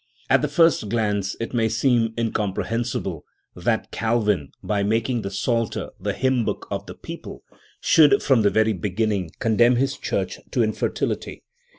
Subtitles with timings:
[0.31, 3.23] At the first glance it may seem incomprehensible
[3.55, 7.43] that Calvin, by making the Psalter the hymn book of the people,
[7.81, 11.43] should from the very beginning condemn his church to infertility.